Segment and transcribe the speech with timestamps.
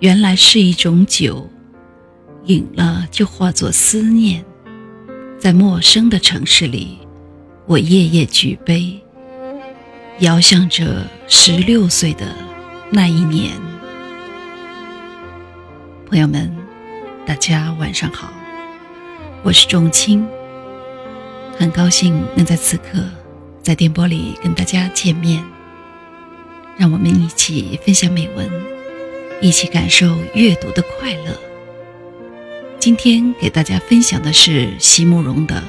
[0.00, 1.50] 原来是一种酒，
[2.44, 4.44] 饮了就化作思念。
[5.40, 6.98] 在陌生的城市里，
[7.66, 8.96] 我夜夜举杯，
[10.20, 12.32] 遥想着十六岁的
[12.90, 13.52] 那一年。
[16.06, 16.56] 朋友们，
[17.26, 18.32] 大家晚上好，
[19.42, 20.24] 我是仲青，
[21.58, 23.02] 很高兴能在此刻
[23.64, 25.44] 在电波里跟大家见面。
[26.76, 28.48] 让我们一起分享美文，
[29.40, 31.38] 一起感受阅读的快乐。
[32.80, 35.56] 今天给大家分享的是席慕容的《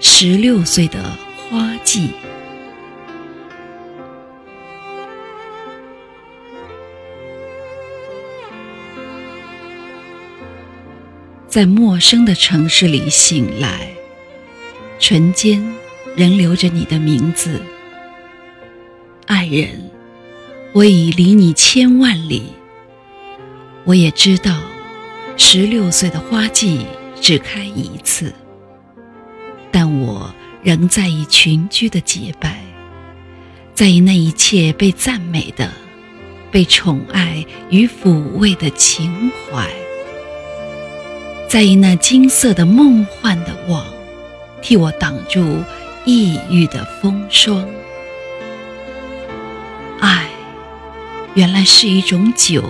[0.00, 1.02] 十六岁的
[1.36, 2.08] 花季》。
[11.48, 13.90] 在陌生的城市里醒来，
[14.98, 15.62] 唇间
[16.14, 17.60] 仍留着你的名字，
[19.26, 19.90] 爱人。
[20.74, 22.44] 我已离你千万里，
[23.84, 24.60] 我也知道，
[25.36, 26.86] 十六岁的花季
[27.20, 28.32] 只开一次，
[29.72, 32.62] 但我仍在意群居的洁白，
[33.74, 35.68] 在意那一切被赞美的、
[36.50, 39.68] 被宠爱与抚慰的情怀，
[41.48, 43.84] 在意那金色的梦幻的网，
[44.62, 45.44] 替我挡住
[46.04, 47.66] 抑郁的风霜。
[50.00, 50.28] 爱
[51.34, 52.64] 原来是一种酒，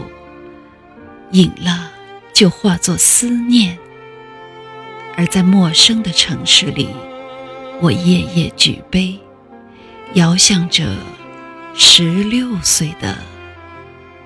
[1.32, 1.90] 饮了
[2.32, 3.76] 就化作思念。
[5.16, 6.88] 而在陌生的城市里，
[7.80, 9.18] 我夜夜举杯，
[10.14, 10.96] 遥想着
[11.74, 13.18] 十六岁的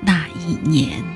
[0.00, 1.15] 那一年。